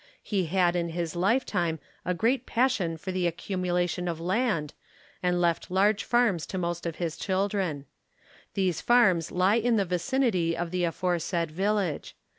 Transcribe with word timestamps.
He 0.23 0.45
had 0.47 0.75
in 0.75 0.89
his 0.89 1.15
lifetime 1.15 1.77
a 2.05 2.15
great 2.15 2.47
pas 2.47 2.71
sion 2.71 2.97
for 2.97 3.11
the 3.11 3.27
accumulation 3.27 4.07
of 4.07 4.19
land 4.19 4.73
and 5.21 5.39
left 5.39 5.69
large 5.69 6.03
farms 6.03 6.47
to 6.47 6.57
most 6.57 6.87
of 6.87 6.95
his 6.95 7.15
children. 7.15 7.85
These 8.55 8.81
farms 8.81 9.31
lie 9.31 9.57
in 9.57 9.75
the 9.75 9.85
vicinity 9.85 10.57
of 10.57 10.71
the 10.71 10.85
aforesaid 10.85 11.51
village. 11.51 12.15